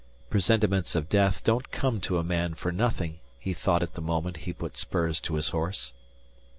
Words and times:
_Presentiments 0.31 0.95
of 0.95 1.09
death 1.09 1.43
don't 1.43 1.69
come 1.69 2.01
to 2.01 2.17
a 2.17 2.23
man 2.23 2.55
for 2.55 2.71
nothing 2.71 3.19
he 3.37 3.53
thought 3.53 3.83
at 3.83 3.93
the 3.93 4.01
moment 4.01 4.37
he 4.47 4.51
put 4.51 4.75
spurs 4.75 5.19
to 5.19 5.35
his 5.35 5.49
horse. 5.49 5.93